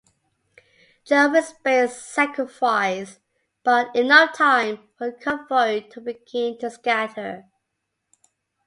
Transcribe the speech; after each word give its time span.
"Jervis 1.05 1.53
Bay"s 1.63 2.01
sacrifice 2.03 3.19
bought 3.63 3.95
enough 3.95 4.35
time 4.35 4.79
for 4.97 5.11
the 5.11 5.13
convoy 5.15 5.87
to 5.89 6.01
begin 6.01 6.57
to 6.57 6.71
scatter. 6.71 7.45